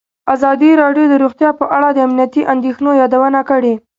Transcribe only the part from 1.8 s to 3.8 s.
د امنیتي اندېښنو یادونه کړې.